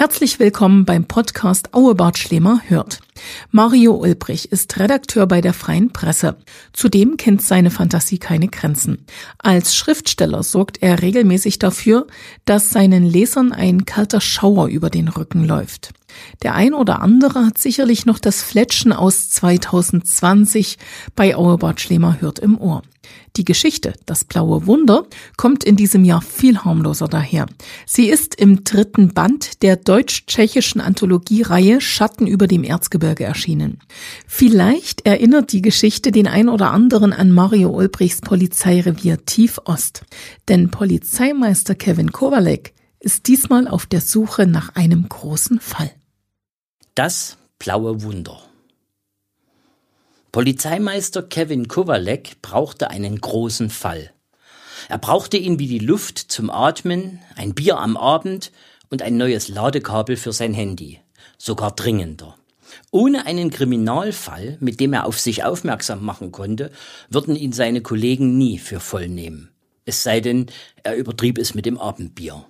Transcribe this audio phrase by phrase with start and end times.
[0.00, 3.00] Herzlich willkommen beim Podcast Auebart Schlemer hört.
[3.50, 6.38] Mario Ulbrich ist Redakteur bei der Freien Presse.
[6.72, 9.04] Zudem kennt seine Fantasie keine Grenzen.
[9.36, 12.06] Als Schriftsteller sorgt er regelmäßig dafür,
[12.46, 15.92] dass seinen Lesern ein kalter Schauer über den Rücken läuft.
[16.42, 20.78] Der ein oder andere hat sicherlich noch das Fletschen aus 2020
[21.14, 22.80] bei Auebart Schlemer hört im Ohr.
[23.36, 25.06] Die Geschichte Das blaue Wunder
[25.36, 27.46] kommt in diesem Jahr viel harmloser daher.
[27.86, 33.78] Sie ist im dritten Band der deutsch-tschechischen Anthologiereihe Schatten über dem Erzgebirge erschienen.
[34.26, 40.02] Vielleicht erinnert die Geschichte den ein oder anderen an Mario Ulbrichs Polizeirevier Tiefost.
[40.48, 45.90] Denn Polizeimeister Kevin Kowalek ist diesmal auf der Suche nach einem großen Fall.
[46.94, 48.49] Das blaue Wunder.
[50.32, 54.12] Polizeimeister Kevin Kowalek brauchte einen großen Fall.
[54.88, 58.52] Er brauchte ihn wie die Luft zum Atmen, ein Bier am Abend
[58.90, 61.00] und ein neues Ladekabel für sein Handy.
[61.36, 62.36] Sogar dringender.
[62.92, 66.70] Ohne einen Kriminalfall, mit dem er auf sich aufmerksam machen konnte,
[67.08, 69.50] würden ihn seine Kollegen nie für voll nehmen.
[69.84, 70.46] Es sei denn,
[70.84, 72.44] er übertrieb es mit dem Abendbier.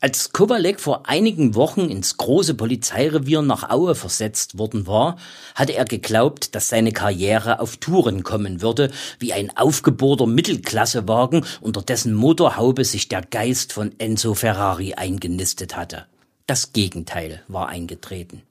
[0.00, 5.16] Als Kowalek vor einigen Wochen ins große Polizeirevier nach Aue versetzt worden war,
[5.56, 11.82] hatte er geglaubt, dass seine Karriere auf Touren kommen würde, wie ein aufgebohrter Mittelklassewagen, unter
[11.82, 16.06] dessen Motorhaube sich der Geist von Enzo Ferrari eingenistet hatte.
[16.46, 18.42] Das Gegenteil war eingetreten.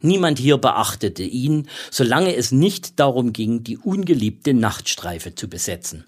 [0.00, 6.04] Niemand hier beachtete ihn, solange es nicht darum ging, die ungeliebte Nachtstreife zu besetzen.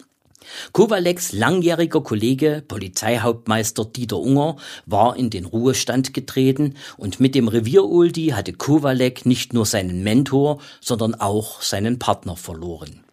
[0.71, 8.29] Kowaleks langjähriger Kollege, Polizeihauptmeister Dieter Unger, war in den Ruhestand getreten und mit dem Revier-Uldi
[8.29, 13.03] hatte Kowalek nicht nur seinen Mentor, sondern auch seinen Partner verloren.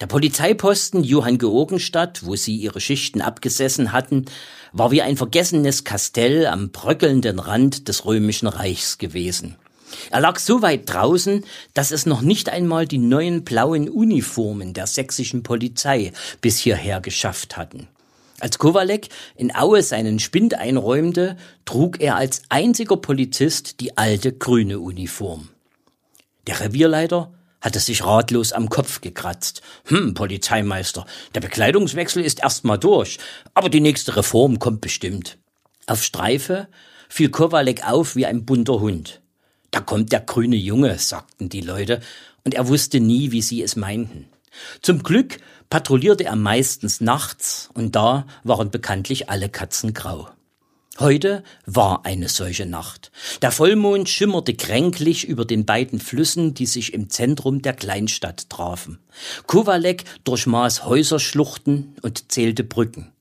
[0.00, 4.26] Der Polizeiposten Johann Georgenstadt, wo sie ihre Schichten abgesessen hatten,
[4.72, 9.56] war wie ein vergessenes Kastell am bröckelnden Rand des römischen Reichs gewesen.
[10.10, 14.86] Er lag so weit draußen, dass es noch nicht einmal die neuen blauen Uniformen der
[14.86, 17.88] sächsischen Polizei bis hierher geschafft hatten.
[18.38, 24.78] Als Kowalek in Aue seinen Spind einräumte, trug er als einziger Polizist die alte grüne
[24.78, 25.48] Uniform.
[26.46, 27.32] Der Revierleiter
[27.62, 29.62] hatte sich ratlos am Kopf gekratzt.
[29.86, 33.18] Hm, Polizeimeister, der Bekleidungswechsel ist erstmal durch,
[33.54, 35.38] aber die nächste Reform kommt bestimmt.
[35.86, 36.68] Auf Streife
[37.08, 39.22] fiel Kowalek auf wie ein bunter Hund.
[39.76, 42.00] Da kommt der grüne Junge, sagten die Leute,
[42.44, 44.24] und er wusste nie, wie sie es meinten.
[44.80, 45.36] Zum Glück
[45.68, 50.30] patrouillierte er meistens nachts, und da waren bekanntlich alle Katzen grau.
[50.98, 53.12] Heute war eine solche Nacht.
[53.42, 58.98] Der Vollmond schimmerte kränklich über den beiden Flüssen, die sich im Zentrum der Kleinstadt trafen.
[59.46, 63.12] Kowalek durchmaß Häuserschluchten und zählte Brücken.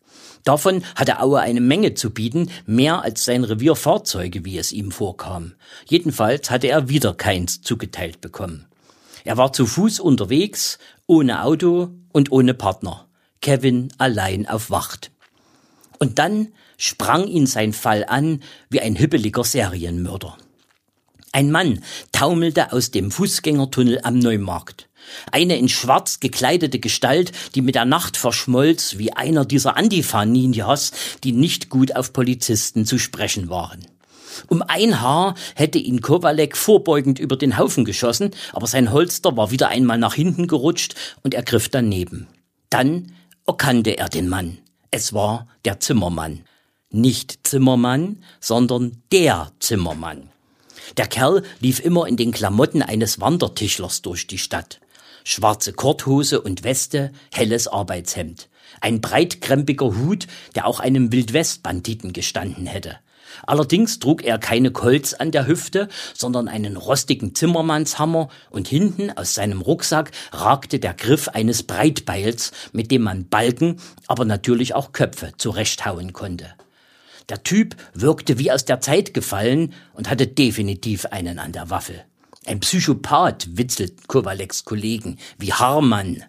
[0.46, 4.92] Davon hatte Aue eine Menge zu bieten, mehr als sein Revier Fahrzeuge, wie es ihm
[4.92, 5.56] vorkam.
[5.88, 8.68] Jedenfalls hatte er wieder keins zugeteilt bekommen.
[9.24, 13.08] Er war zu Fuß unterwegs, ohne Auto und ohne Partner.
[13.42, 15.12] Kevin allein auf Wacht.
[15.98, 20.38] Und dann sprang ihn sein Fall an wie ein hippeliger Serienmörder.
[21.36, 24.88] Ein Mann taumelte aus dem Fußgängertunnel am Neumarkt.
[25.34, 30.94] Eine in schwarz gekleidete Gestalt, die mit der Nacht verschmolz wie einer dieser Antifa-Ninjas,
[31.26, 33.86] die nicht gut auf Polizisten zu sprechen waren.
[34.48, 39.52] Um ein Haar hätte ihn Kowalek vorbeugend über den Haufen geschossen, aber sein Holster war
[39.52, 42.28] wieder einmal nach hinten gerutscht und er griff daneben.
[42.70, 43.12] Dann
[43.46, 44.60] erkannte er den Mann.
[44.90, 46.46] Es war der Zimmermann.
[46.92, 50.30] Nicht Zimmermann, sondern der Zimmermann.
[50.98, 54.80] Der Kerl lief immer in den Klamotten eines Wandertischlers durch die Stadt
[55.26, 58.48] schwarze Korthose und Weste, helles Arbeitshemd.
[58.80, 62.98] Ein breitkrempiger Hut, der auch einem Wildwest-Banditen gestanden hätte.
[63.46, 69.34] Allerdings trug er keine Kolz an der Hüfte, sondern einen rostigen Zimmermannshammer und hinten aus
[69.34, 75.34] seinem Rucksack ragte der Griff eines Breitbeils, mit dem man Balken, aber natürlich auch Köpfe
[75.38, 76.54] zurechthauen konnte.
[77.30, 82.06] Der Typ wirkte wie aus der Zeit gefallen und hatte definitiv einen an der Waffel.
[82.46, 86.24] Ein Psychopath, witzelt Kowaleks Kollegen, wie Harman.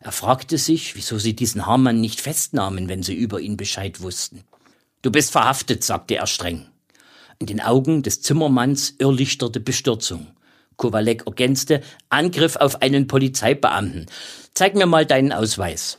[0.00, 4.44] Er fragte sich, wieso sie diesen Harman nicht festnahmen, wenn sie über ihn Bescheid wussten.
[5.02, 6.66] Du bist verhaftet, sagte er streng.
[7.38, 10.28] In den Augen des Zimmermanns irrlichterte Bestürzung.
[10.76, 14.06] Kowalek ergänzte, Angriff auf einen Polizeibeamten.
[14.54, 15.98] Zeig mir mal deinen Ausweis.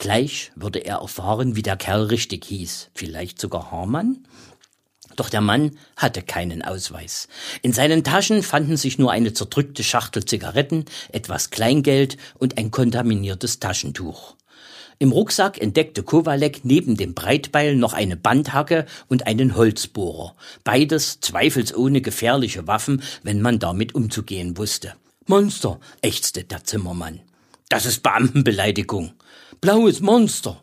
[0.00, 2.88] Gleich würde er erfahren, wie der Kerl richtig hieß.
[2.94, 4.26] Vielleicht sogar Harman?
[5.14, 7.28] Doch der Mann hatte keinen Ausweis.
[7.60, 13.60] In seinen Taschen fanden sich nur eine zerdrückte Schachtel Zigaretten, etwas Kleingeld und ein kontaminiertes
[13.60, 14.36] Taschentuch.
[14.98, 20.34] Im Rucksack entdeckte Kowalek neben dem Breitbeil noch eine Bandhacke und einen Holzbohrer.
[20.64, 24.94] Beides zweifelsohne gefährliche Waffen, wenn man damit umzugehen wusste.
[25.26, 27.20] Monster, ächzte der Zimmermann.
[27.68, 29.12] Das ist Beamtenbeleidigung.
[29.60, 30.58] Blaues Monster.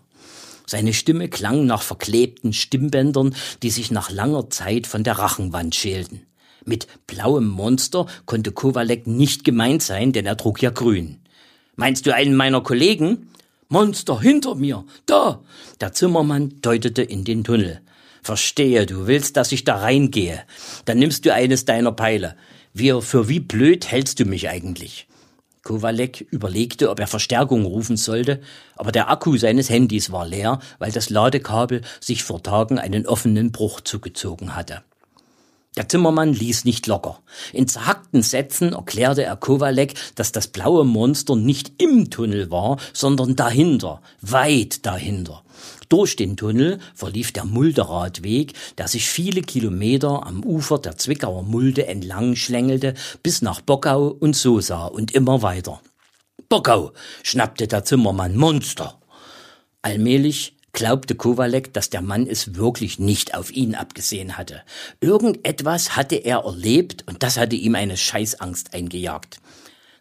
[0.66, 6.26] Seine Stimme klang nach verklebten Stimmbändern, die sich nach langer Zeit von der Rachenwand schälten.
[6.66, 11.20] Mit blauem Monster konnte Kowalek nicht gemeint sein, denn er trug ja grün.
[11.76, 13.30] Meinst du einen meiner Kollegen?
[13.70, 15.44] Monster hinter mir, da.
[15.80, 17.82] Der Zimmermann deutete in den Tunnel.
[18.24, 20.42] Verstehe, du willst, dass ich da reingehe.
[20.86, 22.36] Dann nimmst du eines deiner Peile.
[22.74, 25.08] Wir, für wie blöd hältst du mich eigentlich?
[25.68, 28.40] Kowalek überlegte, ob er Verstärkung rufen sollte,
[28.78, 33.52] aber der Akku seines Handys war leer, weil das Ladekabel sich vor Tagen einen offenen
[33.52, 34.82] Bruch zugezogen hatte.
[35.76, 37.20] Der Zimmermann ließ nicht locker.
[37.52, 43.36] In zerhackten Sätzen erklärte er Kowalek, dass das blaue Monster nicht im Tunnel war, sondern
[43.36, 45.44] dahinter, weit dahinter.
[45.90, 51.88] Durch den Tunnel verlief der Mulderadweg, der sich viele Kilometer am Ufer der Zwickauer Mulde
[51.88, 52.94] entlang schlängelte
[53.24, 55.82] bis nach Bockau und Sosa und immer weiter.
[56.50, 56.92] Bockau,
[57.24, 59.00] schnappte der Zimmermann, Monster.
[59.82, 64.62] Allmählich glaubte Kowalek, dass der Mann es wirklich nicht auf ihn abgesehen hatte.
[65.00, 69.40] Irgendetwas hatte er erlebt und das hatte ihm eine Scheißangst eingejagt.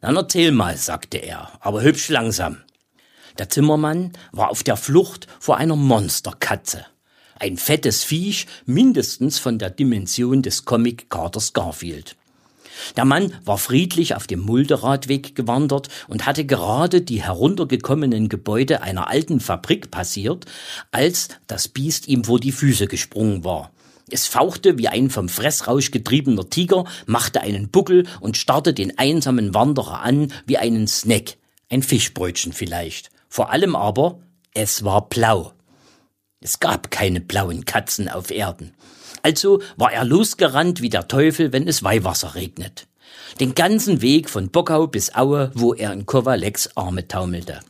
[0.00, 2.58] Dann erzähl mal, sagte er, aber hübsch langsam.
[3.38, 6.86] Der Zimmermann war auf der Flucht vor einer Monsterkatze.
[7.38, 12.16] Ein fettes Viech, mindestens von der Dimension des Comic-Katers Garfield.
[12.96, 19.08] Der Mann war friedlich auf dem Mulderadweg gewandert und hatte gerade die heruntergekommenen Gebäude einer
[19.08, 20.46] alten Fabrik passiert,
[20.90, 23.70] als das Biest ihm vor die Füße gesprungen war.
[24.08, 29.52] Es fauchte wie ein vom Fressrausch getriebener Tiger, machte einen Buckel und starrte den einsamen
[29.52, 31.36] Wanderer an wie einen Snack,
[31.70, 33.10] ein Fischbrötchen vielleicht.
[33.36, 34.18] Vor allem aber,
[34.54, 35.52] es war blau.
[36.40, 38.72] Es gab keine blauen Katzen auf Erden.
[39.20, 42.86] Also war er losgerannt wie der Teufel, wenn es Weihwasser regnet.
[43.38, 47.60] Den ganzen Weg von Bockau bis Aue, wo er in Kowaleks Arme taumelte.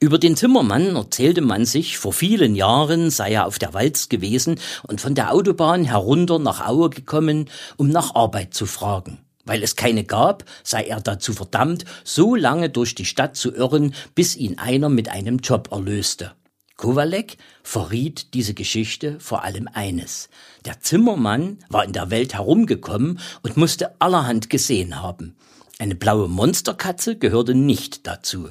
[0.00, 4.58] Über den Zimmermann erzählte man sich, vor vielen Jahren sei er auf der Walz gewesen
[4.88, 9.20] und von der Autobahn herunter nach Aue gekommen, um nach Arbeit zu fragen.
[9.46, 13.94] Weil es keine gab, sei er dazu verdammt, so lange durch die Stadt zu irren,
[14.14, 16.32] bis ihn einer mit einem Job erlöste.
[16.76, 20.28] Kowalek verriet diese Geschichte vor allem eines.
[20.66, 25.36] Der Zimmermann war in der Welt herumgekommen und musste allerhand gesehen haben.
[25.78, 28.50] Eine blaue Monsterkatze gehörte nicht dazu.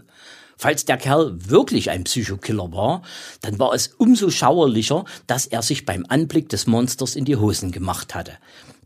[0.58, 3.02] Falls der Kerl wirklich ein Psychokiller war,
[3.42, 7.72] dann war es umso schauerlicher, dass er sich beim Anblick des Monsters in die Hosen
[7.72, 8.34] gemacht hatte.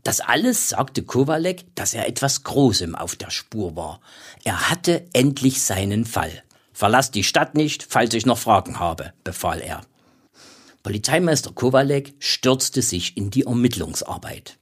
[0.02, 4.00] Das alles sagte Kowalek, dass er etwas Großem auf der Spur war.
[4.44, 6.42] Er hatte endlich seinen Fall.
[6.72, 9.82] Verlass die Stadt nicht, falls ich noch Fragen habe, befahl er.
[10.82, 14.56] Polizeimeister Kowalek stürzte sich in die Ermittlungsarbeit.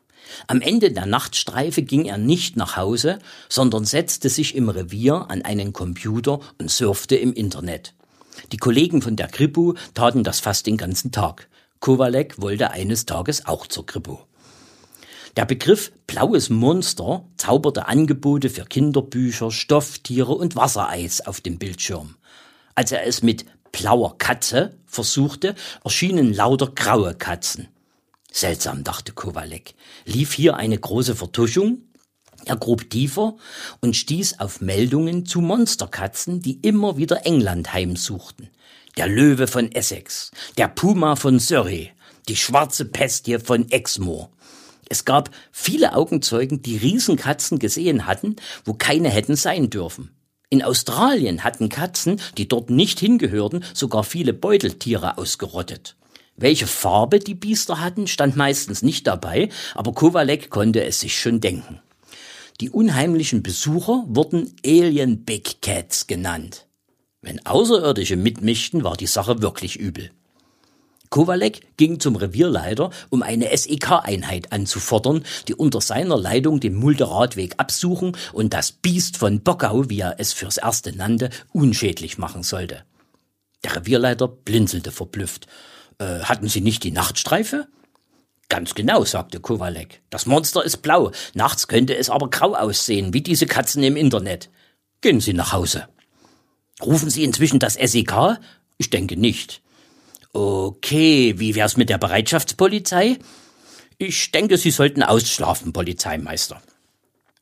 [0.48, 5.42] Am Ende der Nachtstreife ging er nicht nach Hause, sondern setzte sich im Revier an
[5.42, 7.94] einen Computer und surfte im Internet.
[8.52, 11.48] Die Kollegen von der Kripo taten das fast den ganzen Tag.
[11.80, 14.27] Kowalek wollte eines Tages auch zur Kripo.
[15.38, 22.16] Der Begriff blaues Monster zauberte Angebote für Kinderbücher, Stofftiere und Wassereis auf dem Bildschirm.
[22.74, 25.54] Als er es mit blauer Katze versuchte,
[25.84, 27.68] erschienen lauter graue Katzen.
[28.32, 29.76] Seltsam, dachte Kowalek.
[30.06, 31.82] Lief hier eine große Vertuschung?
[32.44, 33.36] Er grub tiefer
[33.80, 38.50] und stieß auf Meldungen zu Monsterkatzen, die immer wieder England heimsuchten.
[38.96, 41.92] Der Löwe von Essex, der Puma von Surrey,
[42.26, 44.30] die schwarze Pestie von Exmoor.
[44.88, 50.10] Es gab viele Augenzeugen, die Riesenkatzen gesehen hatten, wo keine hätten sein dürfen.
[50.50, 55.96] In Australien hatten Katzen, die dort nicht hingehörten, sogar viele Beuteltiere ausgerottet.
[56.36, 61.40] Welche Farbe die Biester hatten, stand meistens nicht dabei, aber Kowalek konnte es sich schon
[61.40, 61.80] denken.
[62.60, 66.66] Die unheimlichen Besucher wurden Alien Big Cats genannt.
[67.20, 70.10] Wenn Außerirdische mitmischten, war die Sache wirklich übel.
[71.10, 78.16] Kowalek ging zum Revierleiter, um eine SEK-Einheit anzufordern, die unter seiner Leitung den Mulderadweg absuchen
[78.32, 82.84] und das Biest von Bockau, wie er es fürs Erste nannte, unschädlich machen sollte.
[83.64, 85.46] Der Revierleiter blinzelte verblüfft.
[85.98, 87.66] Äh, hatten Sie nicht die Nachtstreife?
[88.48, 90.00] Ganz genau, sagte Kowalek.
[90.10, 94.48] Das Monster ist blau, nachts könnte es aber grau aussehen, wie diese Katzen im Internet.
[95.00, 95.88] Gehen Sie nach Hause.
[96.82, 98.38] Rufen Sie inzwischen das SEK?
[98.78, 99.60] Ich denke nicht.
[100.40, 103.18] Okay, wie wär's mit der Bereitschaftspolizei?
[103.98, 106.62] Ich denke, Sie sollten ausschlafen, Polizeimeister.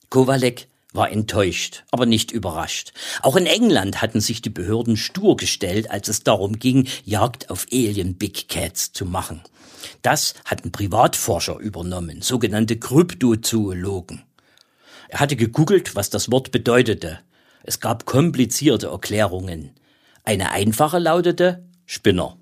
[0.08, 2.94] Kowalek war enttäuscht, aber nicht überrascht.
[3.20, 7.66] Auch in England hatten sich die Behörden stur gestellt, als es darum ging, Jagd auf
[7.70, 9.42] Alien Big Cats zu machen.
[10.00, 14.22] Das hatten Privatforscher übernommen, sogenannte Kryptozoologen.
[15.08, 17.18] Er hatte gegoogelt, was das Wort bedeutete.
[17.62, 19.72] Es gab komplizierte Erklärungen.
[20.24, 22.38] Eine einfache lautete Spinner.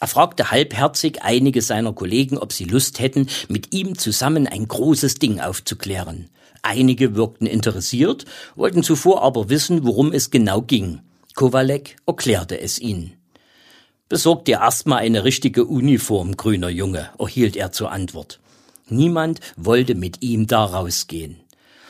[0.00, 5.16] Er fragte halbherzig einige seiner Kollegen, ob sie Lust hätten, mit ihm zusammen ein großes
[5.16, 6.28] Ding aufzuklären.
[6.62, 8.24] Einige wirkten interessiert,
[8.56, 11.00] wollten zuvor aber wissen, worum es genau ging.
[11.34, 13.14] Kowalek erklärte es ihnen.
[14.08, 18.40] Besorg dir erstmal eine richtige Uniform, grüner Junge, erhielt er zur Antwort.
[18.88, 21.40] Niemand wollte mit ihm da rausgehen.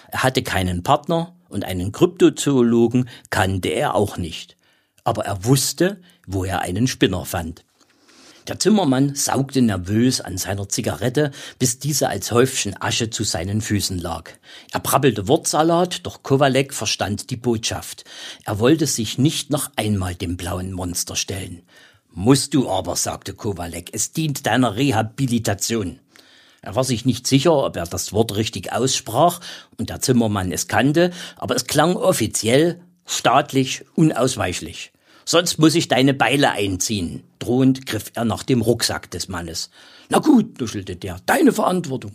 [0.09, 4.57] Er hatte keinen Partner und einen Kryptozoologen kannte er auch nicht.
[5.03, 7.65] Aber er wusste, wo er einen Spinner fand.
[8.47, 13.99] Der Zimmermann saugte nervös an seiner Zigarette, bis diese als Häufchen Asche zu seinen Füßen
[13.99, 14.31] lag.
[14.71, 18.05] Er brabbelte Wortsalat, doch Kowalek verstand die Botschaft.
[18.45, 21.63] Er wollte sich nicht noch einmal dem blauen Monster stellen.
[22.11, 26.01] Musst du aber, sagte Kowalek, es dient deiner Rehabilitation.
[26.61, 29.41] Er war sich nicht sicher, ob er das Wort richtig aussprach
[29.79, 34.94] und der Zimmermann es kannte, aber es klang offiziell, staatlich, unausweichlich.
[35.25, 37.23] Sonst muss ich deine Beile einziehen.
[37.39, 39.71] Drohend griff er nach dem Rucksack des Mannes.
[40.09, 42.15] Na gut, duschelte der, deine Verantwortung.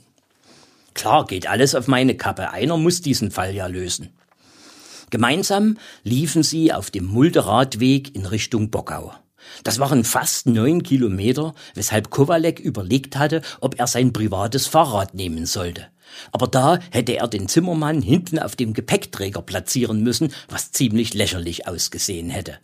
[0.94, 2.51] Klar, geht alles auf meine Kappe.
[2.51, 4.10] Einer muss diesen Fall ja lösen.
[5.10, 9.13] Gemeinsam liefen sie auf dem Mulderadweg in Richtung Bockau.
[9.63, 15.46] Das waren fast neun Kilometer, weshalb Kowalek überlegt hatte, ob er sein privates Fahrrad nehmen
[15.46, 15.88] sollte.
[16.31, 21.67] Aber da hätte er den Zimmermann hinten auf dem Gepäckträger platzieren müssen, was ziemlich lächerlich
[21.67, 22.58] ausgesehen hätte.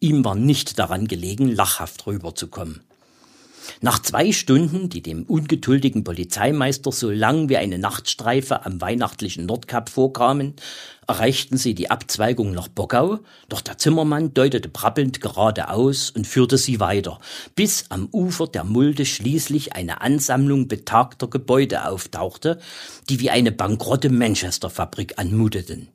[0.00, 2.82] Ihm war nicht daran gelegen, lachhaft rüberzukommen.
[3.80, 9.88] Nach zwei Stunden, die dem ungeduldigen Polizeimeister so lang wie eine Nachtstreife am weihnachtlichen Nordkap
[9.88, 10.54] vorkamen,
[11.06, 16.80] erreichten sie die Abzweigung nach Bockau, doch der Zimmermann deutete brabbelnd geradeaus und führte sie
[16.80, 17.18] weiter,
[17.54, 22.58] bis am Ufer der Mulde schließlich eine Ansammlung betagter Gebäude auftauchte,
[23.08, 25.88] die wie eine bankrotte Manchester-Fabrik anmuteten.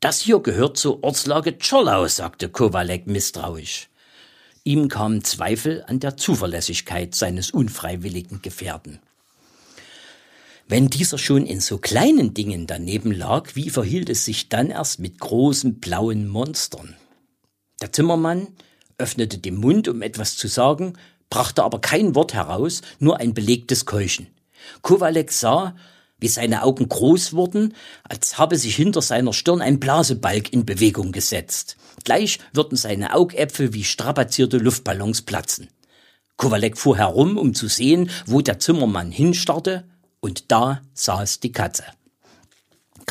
[0.00, 3.88] Das hier gehört zur Ortslage Czorlau, sagte Kowalek misstrauisch.
[4.64, 9.00] Ihm kamen Zweifel an der Zuverlässigkeit seines unfreiwilligen Gefährten.
[10.68, 15.00] Wenn dieser schon in so kleinen Dingen daneben lag, wie verhielt es sich dann erst
[15.00, 16.96] mit großen blauen Monstern?
[17.80, 18.48] Der Zimmermann
[18.98, 20.94] öffnete den Mund, um etwas zu sagen,
[21.28, 24.28] brachte aber kein Wort heraus, nur ein belegtes Keuchen.
[24.82, 25.74] Kowalek sah,
[26.22, 27.74] wie seine Augen groß wurden,
[28.04, 31.76] als habe sich hinter seiner Stirn ein Blasebalg in Bewegung gesetzt.
[32.04, 35.68] Gleich würden seine Augäpfel wie strapazierte Luftballons platzen.
[36.36, 39.84] Kowalek fuhr herum, um zu sehen, wo der Zimmermann hinstarrte,
[40.20, 41.84] und da saß die Katze.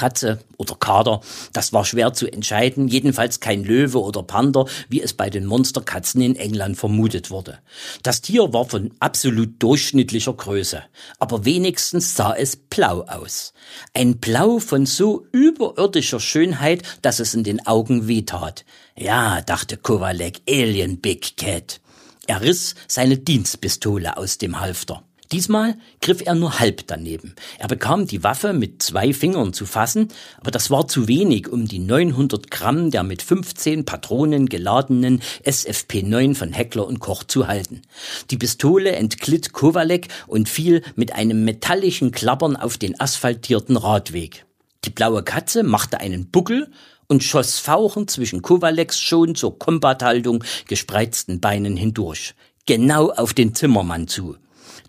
[0.02, 1.22] Katze oder Kader,
[1.54, 6.22] das war schwer zu entscheiden, jedenfalls kein Löwe oder Panther, wie es bei den Monsterkatzen
[6.22, 7.60] in England vermutet wurde.
[8.02, 10.82] Das Tier war von absolut durchschnittlicher Größe,
[11.20, 13.54] aber wenigstens sah es blau aus.
[13.94, 18.66] Ein Blau von so überirdischer Schönheit, dass es in den Augen wehtat.
[18.98, 21.80] Ja, dachte Kowalek, Alien Big Cat.
[22.26, 25.04] Er riss seine Dienstpistole aus dem Halfter.
[25.32, 27.36] Diesmal griff er nur halb daneben.
[27.58, 30.10] Er bekam die Waffe mit zwei Fingern zu fassen,
[30.42, 36.36] aber das war zu wenig, um die 900 Gramm der mit 15 Patronen geladenen SFP-9
[36.36, 37.82] von Heckler und Koch zu halten.
[38.30, 44.46] Die Pistole entglitt Kowalek und fiel mit einem metallischen Klappern auf den asphaltierten Radweg.
[44.84, 46.72] Die blaue Katze machte einen Buckel
[47.08, 52.36] und schoss fauchend zwischen Kowaleks schon zur Kombathaltung gespreizten Beinen hindurch,
[52.66, 54.36] genau auf den Zimmermann zu.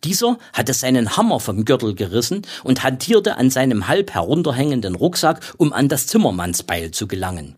[0.05, 5.73] Dieser hatte seinen Hammer vom Gürtel gerissen und hantierte an seinem halb herunterhängenden Rucksack, um
[5.73, 7.57] an das Zimmermannsbeil zu gelangen.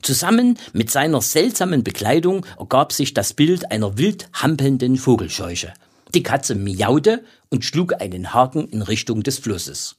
[0.00, 5.74] Zusammen mit seiner seltsamen Bekleidung ergab sich das Bild einer wild hampelnden Vogelscheuche.
[6.14, 9.96] Die Katze miaute und schlug einen Haken in Richtung des Flusses.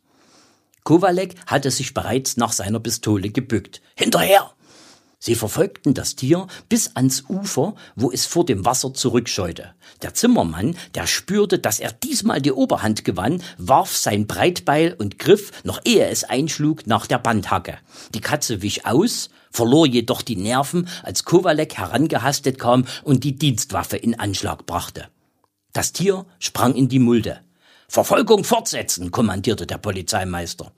[0.84, 3.82] Kowalek hatte sich bereits nach seiner Pistole gebückt.
[3.96, 4.52] Hinterher!
[5.26, 9.74] Sie verfolgten das Tier bis ans Ufer, wo es vor dem Wasser zurückscheute.
[10.02, 15.64] Der Zimmermann, der spürte, dass er diesmal die Oberhand gewann, warf sein Breitbeil und griff,
[15.64, 17.78] noch ehe es einschlug, nach der Bandhacke.
[18.14, 23.96] Die Katze wich aus, verlor jedoch die Nerven, als Kowalek herangehastet kam und die Dienstwaffe
[23.96, 25.08] in Anschlag brachte.
[25.72, 27.40] Das Tier sprang in die Mulde.
[27.88, 30.74] Verfolgung fortsetzen, kommandierte der Polizeimeister.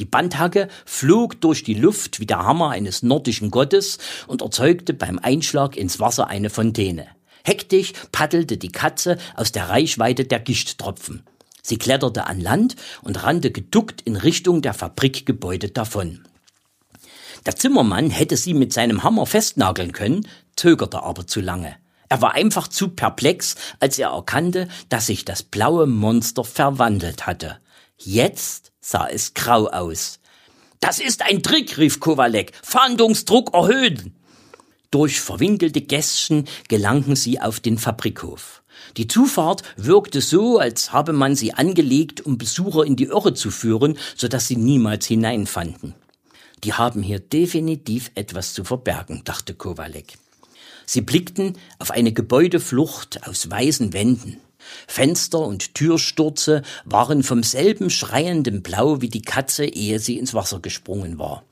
[0.00, 5.18] Die Bandhacke flog durch die Luft wie der Hammer eines nordischen Gottes und erzeugte beim
[5.18, 7.06] Einschlag ins Wasser eine Fontäne.
[7.44, 11.24] Hektisch paddelte die Katze aus der Reichweite der Gischtropfen.
[11.62, 16.24] Sie kletterte an Land und rannte geduckt in Richtung der Fabrikgebäude davon.
[17.44, 20.26] Der Zimmermann hätte sie mit seinem Hammer festnageln können,
[20.56, 21.76] zögerte aber zu lange.
[22.08, 27.58] Er war einfach zu perplex, als er erkannte, dass sich das blaue Monster verwandelt hatte.
[27.98, 30.18] Jetzt sah es grau aus.
[30.80, 32.52] Das ist ein Trick, rief Kowalek.
[32.62, 34.14] Fahndungsdruck erhöhen.
[34.90, 38.62] Durch verwinkelte Gässchen gelangten sie auf den Fabrikhof.
[38.96, 43.50] Die Zufahrt wirkte so, als habe man sie angelegt, um Besucher in die Irre zu
[43.50, 45.94] führen, so dass sie niemals hineinfanden.
[46.64, 50.14] Die haben hier definitiv etwas zu verbergen, dachte Kowalek.
[50.86, 54.40] Sie blickten auf eine Gebäudeflucht aus weißen Wänden.
[54.86, 60.60] Fenster und Türstürze waren vom selben schreienden Blau wie die Katze, ehe sie ins Wasser
[60.60, 61.44] gesprungen war.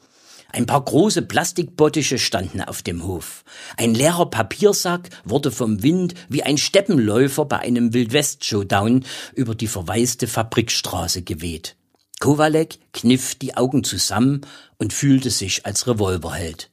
[0.52, 3.44] Ein paar große Plastikbottische standen auf dem Hof.
[3.76, 10.26] Ein leerer Papiersack wurde vom Wind wie ein Steppenläufer bei einem Wildwest-Showdown über die verwaiste
[10.26, 11.76] Fabrikstraße geweht.
[12.20, 14.40] Kowalek kniff die Augen zusammen
[14.78, 16.70] und fühlte sich als Revolverheld.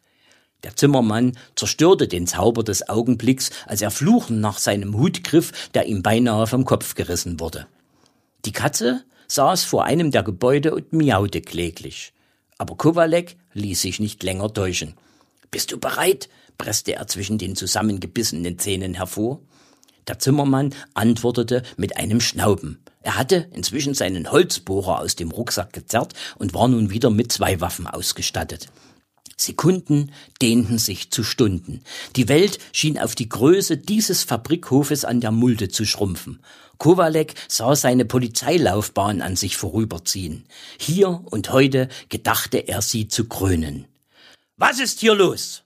[0.64, 5.88] Der Zimmermann zerstörte den Zauber des Augenblicks, als er fluchend nach seinem Hut griff, der
[5.88, 7.68] ihm beinahe vom Kopf gerissen wurde.
[8.46, 12.14] Die Katze saß vor einem der Gebäude und miaute kläglich.
[12.58, 14.94] Aber Kowalek ließ sich nicht länger täuschen.
[15.52, 16.30] Bist du bereit?
[16.58, 19.42] presste er zwischen den zusammengebissenen Zähnen hervor.
[20.08, 22.80] Der Zimmermann antwortete mit einem Schnauben.
[23.02, 27.60] Er hatte inzwischen seinen Holzbohrer aus dem Rucksack gezerrt und war nun wieder mit zwei
[27.60, 28.70] Waffen ausgestattet.
[29.38, 30.12] Sekunden
[30.42, 31.82] dehnten sich zu Stunden.
[32.16, 36.40] Die Welt schien auf die Größe dieses Fabrikhofes an der Mulde zu schrumpfen.
[36.78, 40.46] Kowalek sah seine Polizeilaufbahn an sich vorüberziehen.
[40.78, 43.86] Hier und heute gedachte er sie zu krönen.
[44.58, 45.64] Was ist hier los?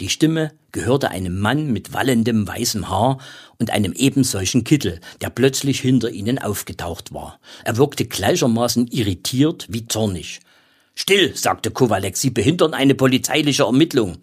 [0.00, 3.18] Die Stimme gehörte einem Mann mit wallendem weißem Haar
[3.58, 7.40] und einem ebensolchen Kittel, der plötzlich hinter ihnen aufgetaucht war.
[7.64, 10.40] Er wirkte gleichermaßen irritiert wie zornig.
[10.98, 14.16] Still, sagte Kowalek, Sie behindern eine polizeiliche Ermittlung.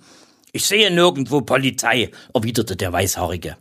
[0.51, 3.58] Ich sehe nirgendwo Polizei, erwiderte der Weißhaarige.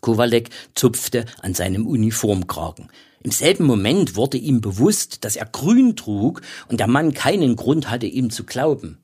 [0.00, 2.88] Kowalek zupfte an seinem Uniformkragen.
[3.24, 7.90] Im selben Moment wurde ihm bewusst, dass er grün trug und der Mann keinen Grund
[7.90, 8.98] hatte, ihm zu glauben.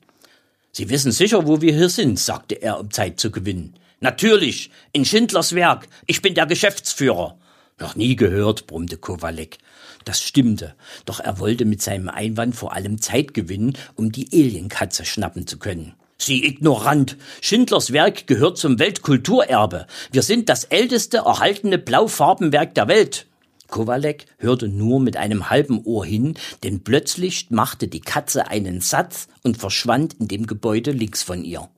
[0.71, 3.73] Sie wissen sicher, wo wir hier sind, sagte er, um Zeit zu gewinnen.
[3.99, 5.89] Natürlich, in Schindlers Werk.
[6.07, 7.37] Ich bin der Geschäftsführer.
[7.79, 9.57] Noch nie gehört, brummte Kowalek.
[10.05, 15.05] Das stimmte, doch er wollte mit seinem Einwand vor allem Zeit gewinnen, um die Alienkatze
[15.05, 15.93] schnappen zu können.
[16.17, 17.17] Sie ignorant.
[17.41, 19.87] Schindlers Werk gehört zum Weltkulturerbe.
[20.11, 23.25] Wir sind das älteste erhaltene Blaufarbenwerk der Welt.
[23.71, 29.29] Kowalek hörte nur mit einem halben Ohr hin, denn plötzlich machte die Katze einen Satz
[29.41, 31.69] und verschwand in dem Gebäude links von ihr.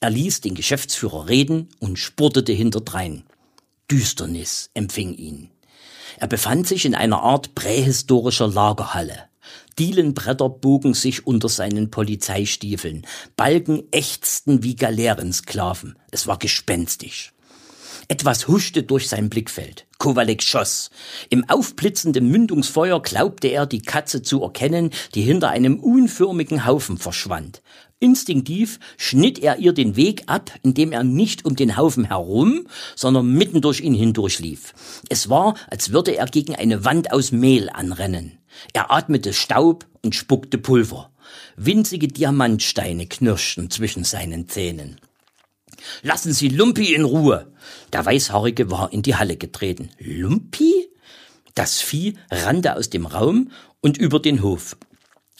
[0.00, 3.24] Er ließ den Geschäftsführer reden und spurtete hinterdrein.
[3.90, 5.50] Düsternis empfing ihn.
[6.18, 9.28] Er befand sich in einer Art prähistorischer Lagerhalle.
[9.78, 15.96] Dielenbretter bogen sich unter seinen Polizeistiefeln, Balken ächzten wie Galeerensklaven.
[16.10, 17.32] Es war gespenstisch.
[18.10, 19.86] Etwas huschte durch sein Blickfeld.
[19.98, 20.88] Kowalek schoss.
[21.28, 27.60] Im aufblitzenden Mündungsfeuer glaubte er, die Katze zu erkennen, die hinter einem unförmigen Haufen verschwand.
[28.00, 32.66] Instinktiv schnitt er ihr den Weg ab, indem er nicht um den Haufen herum,
[32.96, 34.72] sondern mitten durch ihn hindurchlief.
[35.10, 38.38] Es war, als würde er gegen eine Wand aus Mehl anrennen.
[38.72, 41.10] Er atmete Staub und spuckte Pulver.
[41.56, 44.98] Winzige Diamantsteine knirschten zwischen seinen Zähnen.
[46.02, 47.52] Lassen Sie Lumpi in Ruhe.
[47.92, 49.90] Der Weißhaarige war in die Halle getreten.
[49.98, 50.88] Lumpi?
[51.54, 54.76] Das Vieh rannte aus dem Raum und über den Hof.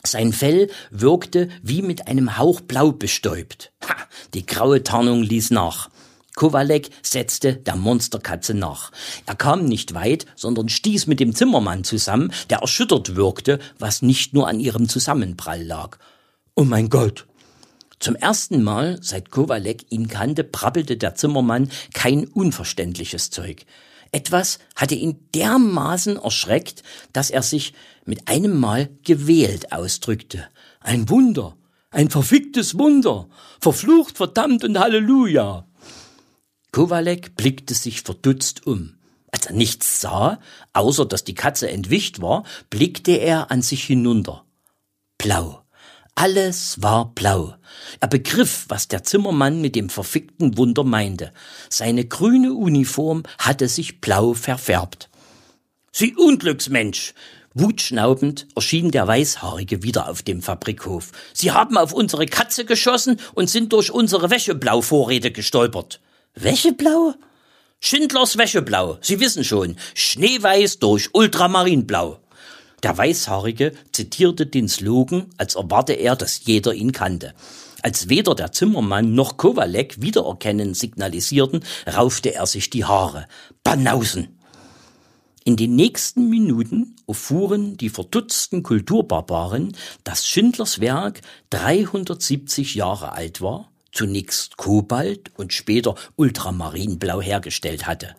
[0.04, 3.72] Sein Fell wirkte wie mit einem Hauch Blau bestäubt.
[3.88, 3.96] Ha,
[4.34, 5.90] die graue Tarnung ließ nach.
[6.34, 8.92] Kowalek setzte der Monsterkatze nach.
[9.26, 14.34] Er kam nicht weit, sondern stieß mit dem Zimmermann zusammen, der erschüttert wirkte, was nicht
[14.34, 15.98] nur an ihrem Zusammenprall lag.
[16.54, 17.26] Oh mein Gott!
[18.00, 23.64] Zum ersten Mal, seit Kowalek ihn kannte, prabbelte der Zimmermann kein unverständliches Zeug.
[24.12, 26.82] Etwas hatte ihn dermaßen erschreckt,
[27.12, 30.46] dass er sich mit einem Mal gewählt ausdrückte.
[30.80, 31.56] Ein Wunder,
[31.90, 33.28] ein verficktes Wunder,
[33.60, 35.66] verflucht, verdammt und Halleluja.
[36.72, 38.94] Kowalek blickte sich verdutzt um.
[39.30, 40.40] Als er nichts sah,
[40.72, 44.44] außer dass die Katze entwischt war, blickte er an sich hinunter.
[45.18, 45.64] Blau.
[46.20, 47.54] Alles war blau.
[48.00, 51.32] Er begriff, was der Zimmermann mit dem verfickten Wunder meinte.
[51.68, 55.10] Seine grüne Uniform hatte sich blau verfärbt.
[55.92, 57.14] Sie Unglücksmensch!
[57.54, 61.12] Wutschnaubend erschien der Weißhaarige wieder auf dem Fabrikhof.
[61.34, 66.00] Sie haben auf unsere Katze geschossen und sind durch unsere Wäscheblauvorräte gestolpert.
[66.34, 67.14] Wäscheblau?
[67.78, 72.18] Schindlers Wäscheblau, Sie wissen schon, schneeweiß durch Ultramarinblau.
[72.82, 77.34] Der Weißhaarige zitierte den Slogan, als erwarte er, dass jeder ihn kannte.
[77.82, 83.26] Als weder der Zimmermann noch Kowalek Wiedererkennen signalisierten, raufte er sich die Haare.
[83.64, 84.38] Banausen!
[85.44, 93.70] In den nächsten Minuten erfuhren die verdutzten Kulturbarbaren, dass Schindlers Werk 370 Jahre alt war
[93.92, 98.14] zunächst Kobalt und später Ultramarinblau hergestellt hatte.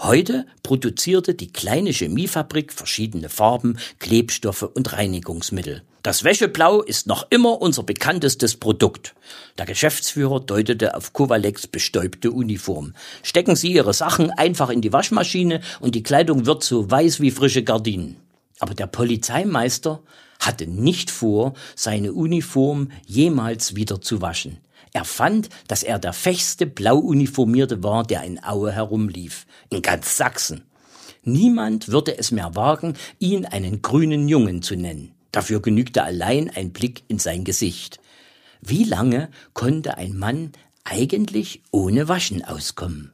[0.00, 5.82] Heute produzierte die kleine Chemiefabrik verschiedene Farben, Klebstoffe und Reinigungsmittel.
[6.02, 9.14] Das Wäscheblau ist noch immer unser bekanntestes Produkt.
[9.56, 12.94] Der Geschäftsführer deutete auf Kowaleks bestäubte Uniform.
[13.22, 17.30] Stecken Sie Ihre Sachen einfach in die Waschmaschine und die Kleidung wird so weiß wie
[17.30, 18.16] frische Gardinen.
[18.58, 20.02] Aber der Polizeimeister
[20.40, 24.58] hatte nicht vor, seine Uniform jemals wieder zu waschen.
[24.92, 30.62] Er fand, dass er der fechste Blauuniformierte war, der in Aue herumlief, in ganz Sachsen.
[31.24, 35.14] Niemand würde es mehr wagen, ihn einen grünen Jungen zu nennen.
[35.30, 38.00] Dafür genügte allein ein Blick in sein Gesicht.
[38.60, 40.52] Wie lange konnte ein Mann
[40.84, 43.12] eigentlich ohne Waschen auskommen?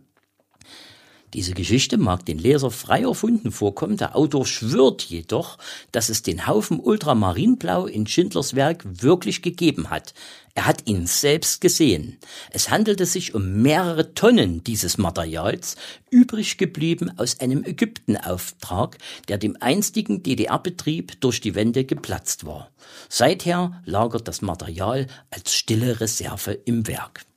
[1.35, 5.59] Diese Geschichte mag den Leser frei erfunden vorkommen, der Autor schwört jedoch,
[5.93, 10.15] dass es den Haufen Ultramarinblau in Schindlers Werk wirklich gegeben hat.
[10.55, 12.17] Er hat ihn selbst gesehen.
[12.51, 15.77] Es handelte sich um mehrere Tonnen dieses Materials,
[16.11, 18.97] übrig geblieben aus einem Ägyptenauftrag,
[19.29, 22.71] der dem einstigen DDR-Betrieb durch die Wände geplatzt war.
[23.11, 27.28] Seither lagert das Material als stille Reserve im Werk.